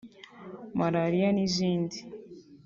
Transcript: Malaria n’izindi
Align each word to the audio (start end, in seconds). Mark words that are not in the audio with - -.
Malaria 0.79 1.29
n’izindi 1.35 1.97